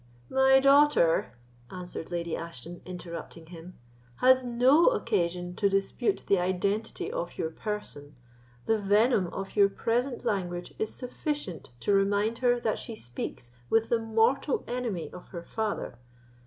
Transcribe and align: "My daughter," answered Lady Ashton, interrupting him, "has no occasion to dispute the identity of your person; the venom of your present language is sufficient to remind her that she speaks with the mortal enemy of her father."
"My 0.31 0.59
daughter," 0.59 1.35
answered 1.69 2.09
Lady 2.09 2.35
Ashton, 2.35 2.81
interrupting 2.85 3.45
him, 3.45 3.77
"has 4.15 4.43
no 4.43 4.87
occasion 4.87 5.55
to 5.57 5.69
dispute 5.69 6.23
the 6.25 6.39
identity 6.39 7.11
of 7.11 7.37
your 7.37 7.51
person; 7.51 8.15
the 8.65 8.79
venom 8.79 9.27
of 9.27 9.55
your 9.55 9.69
present 9.69 10.25
language 10.25 10.73
is 10.79 10.91
sufficient 10.91 11.69
to 11.81 11.93
remind 11.93 12.39
her 12.39 12.59
that 12.61 12.79
she 12.79 12.95
speaks 12.95 13.51
with 13.69 13.89
the 13.89 13.99
mortal 13.99 14.63
enemy 14.67 15.11
of 15.13 15.27
her 15.27 15.43
father." 15.43 15.99